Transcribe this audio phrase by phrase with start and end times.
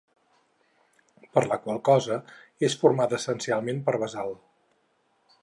[1.37, 2.17] Per la qual cosa,
[2.69, 4.43] és formada essencialment per basalt.